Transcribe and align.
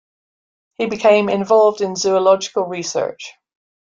He 0.77 0.87
became 0.87 1.29
involved 1.29 1.81
in 1.81 1.95
zoological 1.95 2.63
research. 2.65 3.35